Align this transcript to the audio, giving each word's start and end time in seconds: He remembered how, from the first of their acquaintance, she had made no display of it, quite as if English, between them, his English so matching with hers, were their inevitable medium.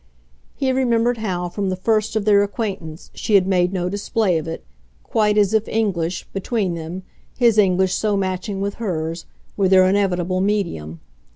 He 0.55 0.71
remembered 0.71 1.19
how, 1.19 1.47
from 1.49 1.69
the 1.69 1.75
first 1.75 2.15
of 2.15 2.25
their 2.25 2.41
acquaintance, 2.41 3.11
she 3.13 3.35
had 3.35 3.45
made 3.45 3.71
no 3.71 3.87
display 3.87 4.39
of 4.39 4.47
it, 4.47 4.63
quite 5.03 5.37
as 5.37 5.53
if 5.53 5.67
English, 5.67 6.27
between 6.33 6.73
them, 6.73 7.03
his 7.37 7.59
English 7.59 7.93
so 7.93 8.17
matching 8.17 8.61
with 8.61 8.77
hers, 8.81 9.27
were 9.55 9.69
their 9.69 9.85
inevitable 9.87 10.41
medium. 10.41 11.01